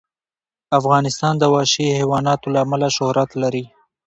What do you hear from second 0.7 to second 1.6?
افغانستان د